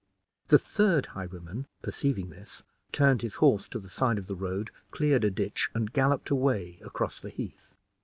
[0.47, 5.23] The third highwayman, perceiving this, turned his horse to the side of the road, cleared
[5.23, 7.77] a ditch, and galloped away across the heath.